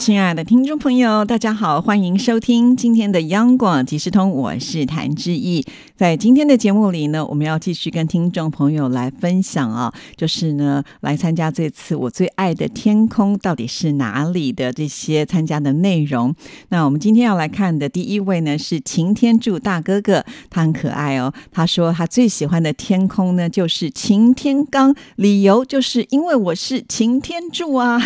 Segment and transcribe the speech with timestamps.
[0.00, 5.62] 亲爱的听众朋友，大家好，欢迎收听今天的央广即时通，我是谭志毅。
[5.94, 16.34] 在今天的节目里呢，我们要继续跟听众朋友来分享啊，就是呢，来参加这次我最爱的天空到底是哪里的这些参加的内容。
[16.70, 21.30] 那我们今天要来看的第一位呢是擎天柱大哥哥，他很可爱哦。
[21.52, 28.00] 他说他最喜欢的天空呢就是擎天刚，理由就是因为我是擎天柱啊。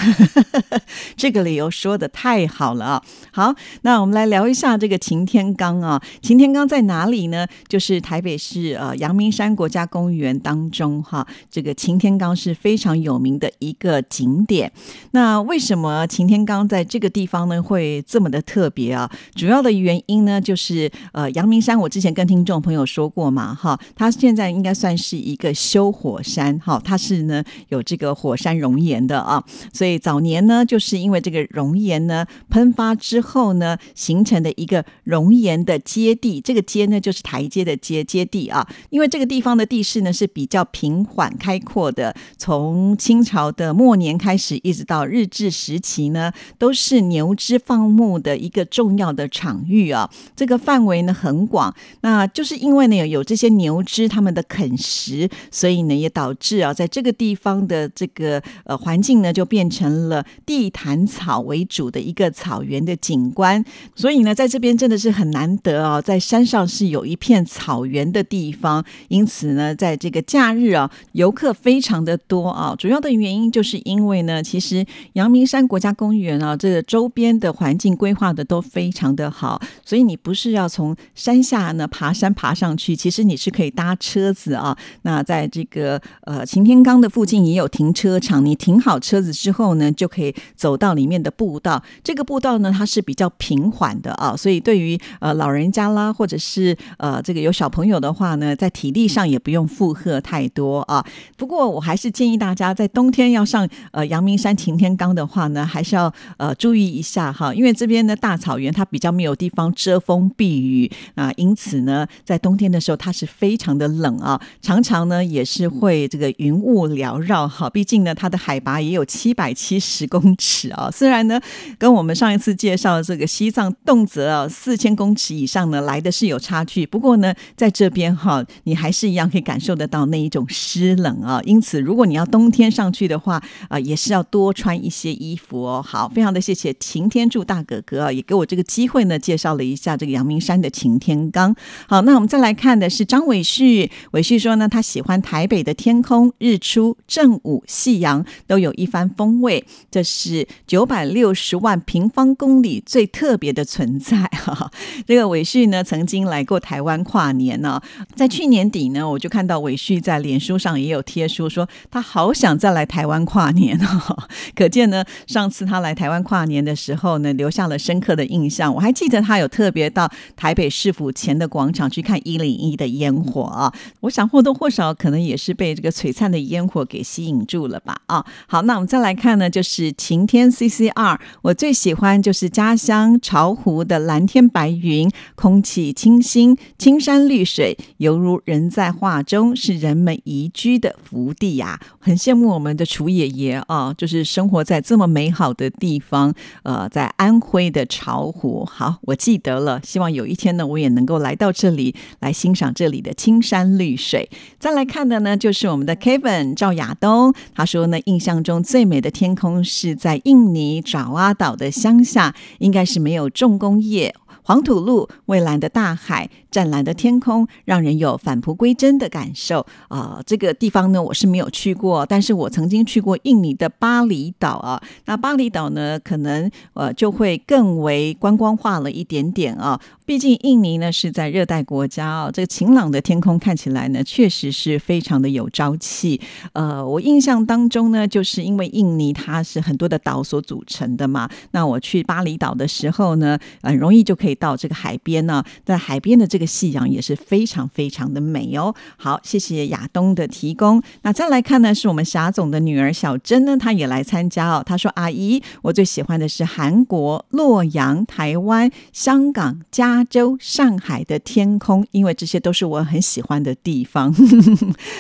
[1.16, 3.02] 这个理由是说的太好了啊。
[3.33, 6.01] 好，那我们来聊一下这个擎天岗啊。
[6.23, 7.47] 擎天岗在哪里呢？
[7.66, 8.01] 就是。
[8.05, 14.70] 台北市呃阳明山国家公园当中哈，这个擎天岗是非常有名的一个景点。
[15.12, 19.11] 那为什么擎天岗在这个地方呢会这么的特别啊？
[19.34, 29.42] 主要的原因呢就是呃阳明山，我之前跟听众朋友说过嘛哈，它现在应该算是一个休火山哈，它是呢有这个火山熔岩的啊，
[29.73, 37.75] 所以早年呢就是因为这个熔熔岩呢喷发之后呢形成的一个熔岩的阶地，这个阶呢就是台阶的。
[37.84, 42.14] 接接地啊，因为这个地方的地势呢是比较平缓开阔的。
[42.39, 50.08] 从清朝的末年开始，一直到日治时期呢，都是牛只放牧的一个重要的场域啊。
[50.36, 63.65] 这个范围呢很广，那就是因为呢有这些牛只他们的啃食，所以呢也导致啊，在这个地方的这个呃环境呢就变成了地毯草为主的一个草原的景观。
[63.95, 67.34] 所以呢，在这边真的是很难得哦，在山上是有一片。
[67.45, 72.75] 草原的地方，因此呢，在这个假日啊，游客非常的多啊。
[72.79, 84.77] 主要的原因就是因为呢，其实阳明山国家公园啊，这个周边的环境规划的都非常的好，所以你不是要从山下呢爬山爬上去，其实你是可以搭车子啊。
[85.03, 91.81] 那在这个呃擎天岗的附近也有停车场，你停好车子之后呢，就可以走到里面的步步道。
[92.03, 101.05] 这个步道呢，它是比较平缓的啊，所以对于呃老人家啦，或者是呃这个有小朋友的话呢，在体力上也不用负荷太多啊。
[101.37, 117.71] 不过我还是建议大家在冬天要上呃阳明山擎天岗的话呢，还是要呃注意一下哈，因为这边的大草原它比较没有地方遮风避雨啊，因此呢，在冬天的时候它是非常的冷啊，常常呢也是会这个云雾缭绕哈。
[117.71, 120.91] 毕竟呢，它的海拔也有七百七十公尺啊。
[120.91, 121.41] 虽然呢，
[121.78, 127.34] 跟我们上一次介绍这个西藏动辄啊四千公尺以上呢来的是有差距，不过呢。
[127.56, 131.40] 在这边哈，你还是一样可以感受得到那一种湿冷啊。
[131.44, 135.82] 因此，如果你要冬天上去的话，啊，也是要多穿一些衣服哦。
[135.82, 141.55] 好，非常的谢谢擎天柱大哥哥啊，也给我这个机会呢，介绍了一下这个阳明山的擎天岗。
[141.88, 149.64] 好，那我们再来看的是张伟旭，伟旭说呢，他喜欢台北的天空、日出、正午、夕阳，都有一番风味。
[149.90, 154.70] 这是九百六十万平方公里最特别的存在哈。
[155.06, 157.34] 这个伟旭呢，曾经来过台湾跨。
[157.34, 157.82] 年呢，
[158.14, 164.19] 在去年底呢，我就看到伟旭在脸书上也有贴书，说他好想再来台湾跨年哦。
[164.55, 168.73] 可见呢，上次他来台湾跨年的时候呢，留下了深刻的印象。
[168.73, 173.73] 我还记得他有特别到台北市府前的广场去看一零一的烟火啊。
[174.00, 178.25] 我想或多或少可能也是被这个璀璨的烟火给吸引住了吧啊。
[178.46, 187.25] 好，那我们再来看呢，就是晴天 CCR，我最喜欢就是家乡巢湖的蓝天白云，空气清新，青山。
[187.25, 191.81] 绿水犹如人在画中，是人们宜居的福地呀！
[192.05, 196.35] 很羡慕我们的楚爷爷啊，就是生活在这么美好的地方。
[196.62, 199.81] 呃，在安徽的巢湖，好，我记得了。
[199.82, 204.29] 希望有一天呢，我也能够来到这里，来欣赏这里的青山绿水。
[204.59, 214.15] 再来看的呢，就是我们的 Kevin 赵亚东，他说呢，印象中最美的天空是在印尼爪哇岛的乡下，应该是没有重工业。
[214.47, 220.21] 黄土路、蔚蓝的大海、湛蓝的天空，让人有返璞归真的感受啊！
[220.25, 224.81] 这个地方呢，我是没有去过，但是我曾经去过印尼的巴厘岛啊。
[225.06, 229.81] 那巴厘岛呢，可能呃就会更为观光化了一点点啊。
[230.06, 236.21] 毕竟印尼呢是在热带国家啊，这个晴朗的天空看起来呢，确实是非常的有朝气。
[236.53, 241.29] 呃，我印象当中呢，就是因为印尼它是很多的岛所组成的嘛。
[241.50, 244.35] 那我去巴厘岛的时候呢，很容易就可以。
[244.35, 248.75] 到这个海边呢，在海边的这个个夕阳也是非常非常的美哦。
[248.96, 250.82] 好，谢谢亚东的提供。
[251.02, 254.62] 那再来看呢，是我们霞总的女儿小珍呢，她也来参加哦。
[254.64, 264.12] 她说：“阿姨，我最喜欢的是韩国洛阳、台湾、香港、加州、上海的天空，因为这些都是我很喜欢的地方，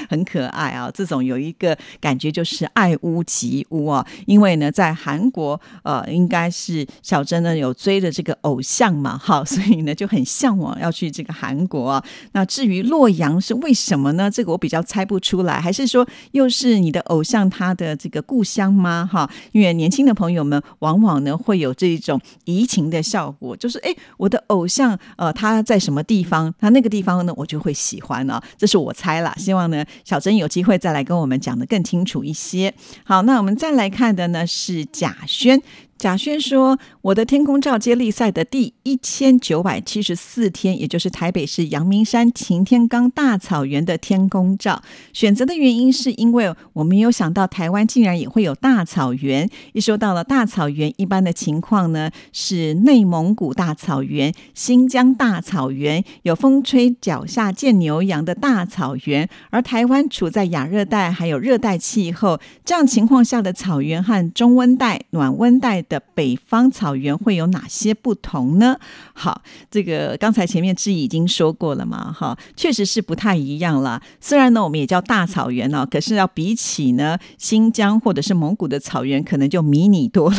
[0.08, 0.90] 很可爱啊。
[0.92, 4.06] 这种有一个感觉就是爱屋及乌啊。
[4.26, 12.02] 因为呢，在韩国，呃，应该是小珍呢有追的这个偶像嘛，好，所以呢就很向往要去这个韩国。
[12.32, 14.30] 那至于洛阳是为什么呢？
[14.30, 19.08] 这个我比较猜不出来，还是说又是你的偶像他的这个故乡吗？
[19.12, 29.34] 哈，因为年轻的朋友们往往呢会有这种移情的效果，就是哎，我的偶像呃他在什么地方，他那个地方呢我就会喜欢呢，这是我猜啦。
[29.36, 32.72] 希望呢小珍有机会再来跟我们讲的更清楚一些。
[33.02, 35.60] 好，那我们再来看的呢是贾轩。
[36.04, 44.82] 贾轩说：“我的天空照接力赛的第一千九百七十四天，也就是台北市阳明山擎天岗大草原的天空照。
[45.14, 49.48] 选择的原因是因为我没有想到台湾竟然也会有大草原。
[49.72, 59.26] 一说到了大草原，一般的情况呢是内蒙古大草原、新疆大草原，有风吹脚下见牛羊的大草原。
[59.48, 68.76] 而台湾处在亚热带还有热带气候，这样情况下的草原和中温带、暖温带。”北方草原会有哪些不同呢？
[69.12, 74.02] 好，这个刚才前面志毅已经说过了嘛，哈，确实是不太一样了。
[74.20, 80.36] 虽然呢，我们也叫大草原哦，可是要比起呢新疆或者是蒙古的草原，可能就迷你多了。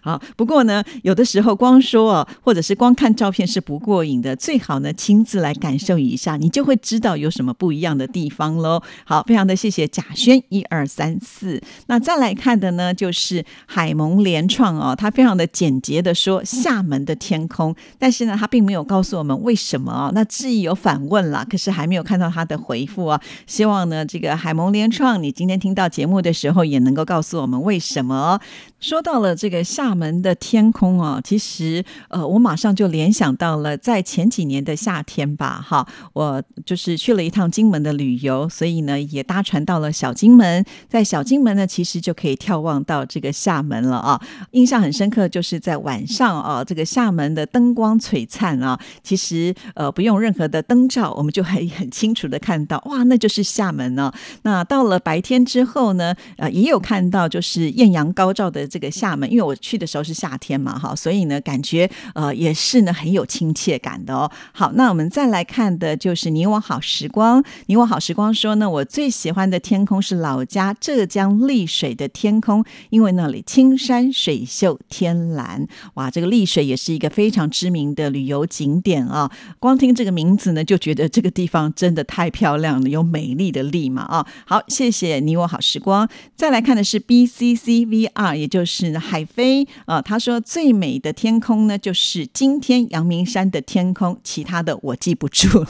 [0.00, 8.82] 好，不过呢，有的时候光说哦，或者是光看照片是不过瘾的，最好呢亲自来感受一下，你就会知道有什么不一样的地方喽。
[9.04, 11.60] 好，非常的谢谢贾轩，一二三四。
[11.86, 20.10] 那再来看的呢，就是海蒙联创哦，他非常的简洁的说厦门的天空，但是呢，他并没有告诉我们为什么哦。
[20.14, 23.20] 那质疑有反问了，可是还没有看到他的回复啊。
[23.46, 28.40] 希望呢，这个海蒙联创，你今天听到节目的时候，也能够告诉我们为什么。
[28.80, 44.20] 说到了这个厦厦门的天空啊，其实呃，我马上就联想到了在前几年的夏天吧，哈，我就是去了一趟金门的旅游，所以呢也搭船到了小金门，在小金门呢其实就可以眺望到这个厦门了啊，
[44.52, 54.12] 印象很深刻，就是在晚上啊，这个厦门的灯光璀璨啊，其实呃不用任何的灯照，我们就可以很清楚的看到，哇，那就是厦门呢。
[54.42, 58.60] 那到了白天之后呢，呃，也有看到就是艳阳高照的。
[58.70, 64.30] 这个厦门，因为我去的时候是夏天嘛，哈，所以呢，感觉呃也是呢很有亲切感的哦。
[64.52, 67.42] 好，那我们再来看的就是你我好时光。
[67.66, 75.66] 你我好时光说呢，我最喜欢的天空是老家浙江丽水的天空，因为那里青山水秀天蓝。
[75.94, 79.32] 哇，这个丽水也是一个非常知名的旅游景点啊。
[79.58, 84.26] 光听这个名字呢，就觉得这个地方真的太漂亮了，有美丽的丽嘛啊。
[84.44, 86.06] 好，谢谢你我好时光。
[86.36, 88.50] 再来看的是 B C C V R，也。
[88.50, 95.68] 就是海飞啊，他说最美的天空呢，就是今天阳明山的天空，其他的我记不住了。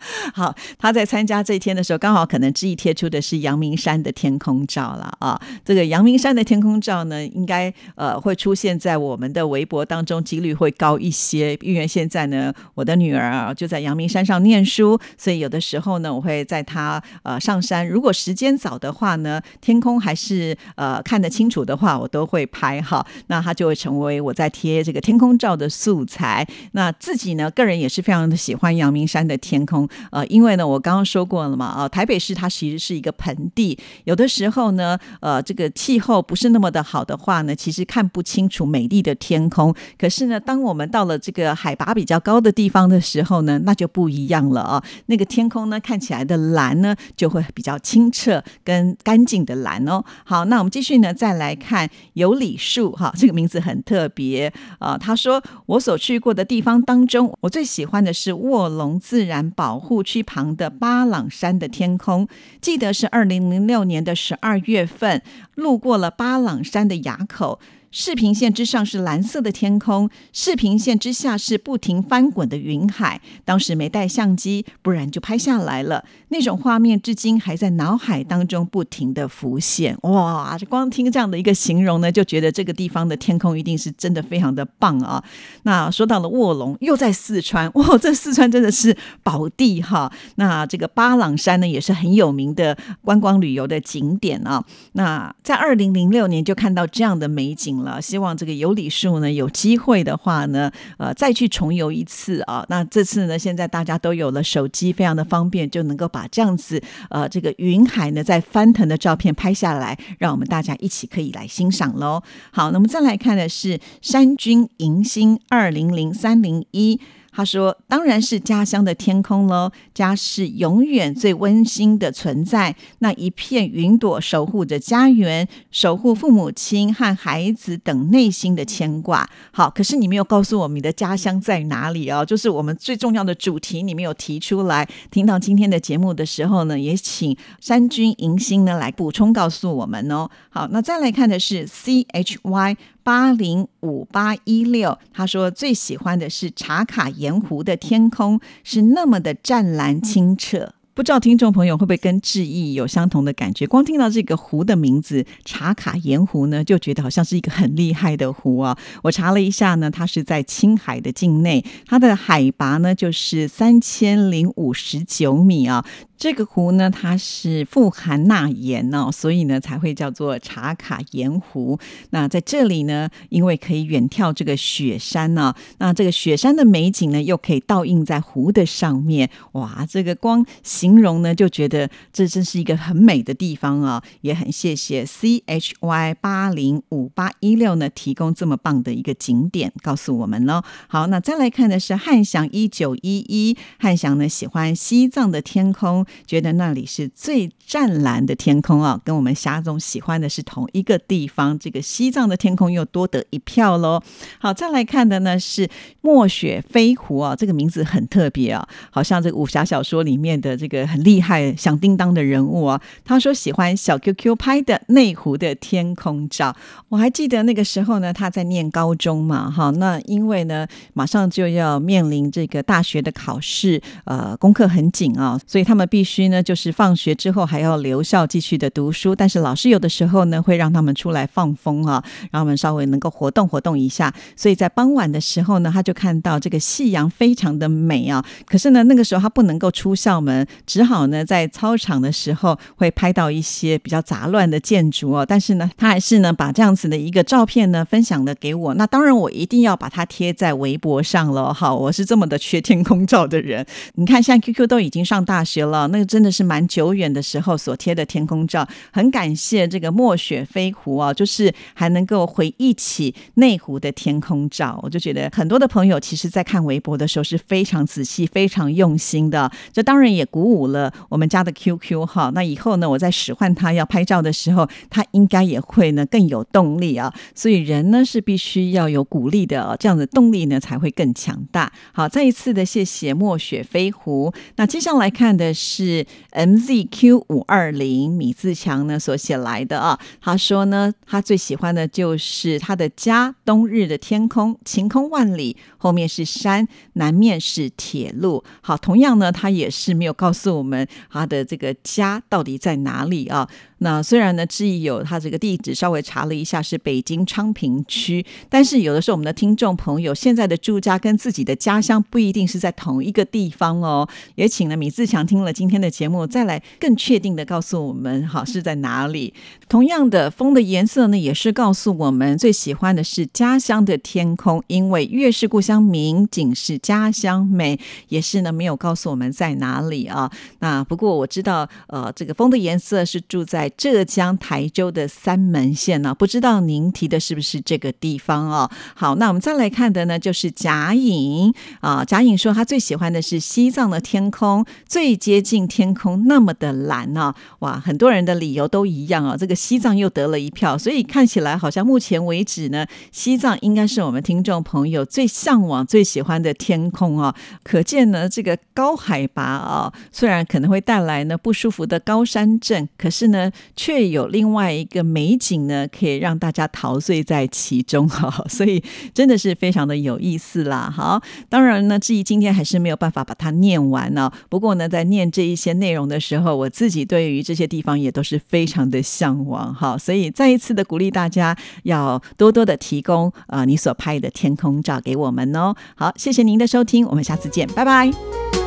[0.34, 5.40] 好，他在参加这一天的时候，刚好可能志毅贴出的是阳明山的天空照了啊。
[5.64, 11.54] 这个阳明山的天空照呢，应该呃会出现在我们的微博当中，几率会高一些。
[11.60, 23.06] 因为现在呢，我的女儿啊就在阳明山上念书，所以有的时候呢，我会在她呃上山，如果时间早的话呢，天空还是呃看得清楚的话，我都会拍哈。
[23.26, 26.46] 那它就会成为我在贴这个天空照的素材。
[26.72, 29.88] 那自己呢，个人也是非常的喜欢阳明山的天空。
[30.10, 39.74] 呃，因为呢，我刚刚说过了嘛，啊，台北市它其实是一个盆地，有的时候呢，呃，这个气候不是那么的好的话呢，其实看不清楚美丽的天空。
[39.98, 50.04] 可是呢，当我们到了这个海拔比较高的地方的时候呢，那就不一样了啊，那个天空呢，看起来的蓝呢，就会比较清澈跟干净的蓝哦。
[50.24, 54.96] 好，那我们继续呢，再来看有礼树哈，这个名字很特别啊。
[54.98, 60.00] 他说，我所去过的地方当中，我最喜欢的是卧龙自然保护。
[60.10, 62.26] 区旁的巴朗山的天空，
[62.60, 65.22] 记得是二零零六年的十二月份，
[65.54, 67.60] 路过了巴朗山的垭口。
[67.92, 73.20] 视频线之上是蓝色的天空，视频线之下是不停翻滚的云海。
[73.44, 76.04] 当时没带相机，不然就拍下来了。
[76.28, 79.98] 那种画面至今还在脑海当中不停的浮现。
[80.02, 85.24] 哇，光听这样的一个形容呢，就觉得这个地方的天空一定是真的非常的棒啊。
[85.64, 90.12] 那说到了卧龙，又在四川，哇，这四川真的是宝地哈。
[90.36, 94.64] 那这个巴朗山呢，也是很有名的观光旅游的景点啊。
[94.92, 97.79] 那在二零零六年就看到这样的美景。
[97.82, 98.00] 了。
[98.00, 102.64] 希望这个有理数呢，有机会的话呢，呃，再去重游一次啊。
[102.68, 112.22] 那这次呢，现在大家都有了手机，非常的方便，就能够把这样子呃这个云海呢在翻腾的照片拍下来，让我们大家一起可以来欣赏喽。
[112.50, 117.00] 好，那么再来看的是山君迎新二零零三零一。
[117.32, 122.74] 他说：“当然是家乡的天空喽，家是永远最温馨的存在。
[122.98, 129.28] 那一片云朵守护着家园，守护父母亲和孩子等内心的牵挂。
[129.52, 132.24] 好，可是你没有告诉我们的家乡在哪里哦？
[132.24, 134.88] 就是我们最重要的主题，你没有提出来。
[135.10, 140.28] 听到今天的节目的时候呢，也请山君迎新呢来补充告诉我们哦。
[140.50, 142.76] 好，那再来看的是 C H Y。”
[143.10, 150.74] 八零五八一六，他说最喜欢的是茶卡盐湖的天空，是那么的湛蓝清澈。
[150.94, 153.66] 不知道听众朋友会不会跟志毅有相同的感觉？
[153.66, 158.78] 光听到这个湖的名字“茶卡盐湖”呢，就觉得好像是一个很厉害的湖啊！
[159.02, 165.84] 我查了一下呢，它是在青海的境内，它的海拔呢就是三千零五十九米啊。
[166.20, 171.78] 这个湖呢，它是富含钠盐哦，所以呢才会叫做茶卡盐湖。
[172.10, 184.02] 那在这里呢，因为可以远眺这个雪山呢，那这个雪山的美景呢，又可以倒映在湖的上面，哇，这个光形容呢，就觉得这真是一个很美的地方啊！
[184.20, 190.62] 也很谢谢 C H Y 八零五八一六呢，提供这么棒的一个景点，告诉我们喽。
[190.86, 196.04] 好，那再来看的是汉翔一九一一，汉翔呢喜欢西藏的天空。
[196.26, 201.58] 觉得那里是最湛蓝的天空啊，跟我们霞总喜欢的是同一个地方。
[201.58, 204.02] 这个西藏的天空又多得一票喽。
[204.38, 205.68] 好，再来看的呢是
[206.00, 212.80] 墨雪飞狐啊，这个名字很特别啊，好像这个武侠小说里面的这个很厉害响叮当的人物啊。
[213.04, 216.54] 他说喜欢小 QQ 拍的内湖的天空照。
[216.88, 225.99] 我还记得那个时候呢，他在念高中嘛，哈，那因为呢马上就要面临这个大学的考试，呃，功课很紧啊，所以他们必。
[226.00, 234.10] 必须呢，就是放学之后还要留校继续的读书，但是老师有的时候呢会让他们出来放风啊，让他们稍微能够活动活动一下。
[234.34, 238.24] 所以在傍晚的时候呢，他就看到这个夕阳非常的美啊。
[238.46, 245.26] 可是呢，那个时候他不能够出校门，只好呢在操场的时候会拍到一些比较杂乱的建筑哦。
[245.28, 248.72] 但是呢，他还是呢把这样子的一个照片呢分享了给我。
[248.72, 251.52] 那当然我一定要把它贴在微博上了。
[251.52, 253.66] 好，我是这么的缺天空照的人。
[253.96, 255.89] 你看，现在 QQ 都已经上大学了。
[255.90, 269.50] 那个真的是蛮久远的时候所贴的天空照，很感谢这个墨雪飞狐啊，就是还能够回忆起内湖的天空照，我就觉得很多的朋友其实在看微博的时候是非常仔细、非常用心的。
[269.72, 272.30] 这当然也鼓舞了我们家的 QQ 哈。
[272.34, 277.12] 那以后呢，我在使唤他要拍照的时候，他应该也会呢更有动力啊。
[277.34, 281.72] 所以人呢是必须要有鼓励的，这样的动力呢才会更强大。
[281.92, 284.32] 好，再一次的谢谢墨雪飞狐。
[284.56, 285.79] 那接下来看的是。
[285.84, 298.44] 是 MZQ 五二零米自强呢所写来的啊，他说呢，他最喜欢的就是他的家，冬日的天空晴空万里，后面是山，南面是铁路。
[298.60, 303.48] 好，同样呢，他也是没有告诉我们他的这个家到底在哪里啊。
[303.82, 314.06] 那虽然呢，志毅有他这个地址，稍微查了一下是北京昌平区，但是有的时候我们的听众朋友现在的住家跟自己的家乡不一定是在同一个地方哦。
[314.34, 319.32] 也请了米自强听了今天的节目，再来更确定的告诉我们，好是在哪里。
[319.66, 330.30] 同样的，风的颜色呢，也是告诉我们最喜欢的是家乡的天空，因为月是故乡明，景是家乡美，也是呢没有告诉我们在哪里啊。
[330.58, 333.69] 那不过我知道，呃，这个风的颜色是住在。
[333.76, 338.70] 浙江台州的三门县呢，不知道您提的是不是这个地方哦？
[338.94, 342.04] 好，那我们再来看的呢，就是贾颖啊。
[342.04, 347.34] 贾颖说他最喜欢的是西藏的天空，最接近天空那么的蓝呢。
[347.60, 349.36] 哇，很多人的理由都一样啊。
[349.36, 357.34] 这个西藏又得了一票，所以看起来好像目前为止呢，西藏应该是我们听众朋友最向往、最喜欢的天空啊。
[357.62, 363.50] 可见呢，这个高海拔啊，虽然可能会带来呢不舒服的高山症，可是呢。
[363.76, 368.82] 却有另外一个美景呢，可以让大家陶醉在其中哈， 所以
[369.14, 370.92] 真的是非常的有意思啦。
[370.94, 374.30] 好，当然呢，至于今天还是没有办法把它念完呢。
[374.48, 379.96] 不过呢，在念这一些内容的时候，我自己对于这些地方也都是非常的向往哈。
[379.96, 385.74] 所以再一次的鼓励大家要多多的提供啊你所拍的天空照给我们哦。
[385.94, 388.59] 好，谢谢您的收听，我们下次见，拜拜。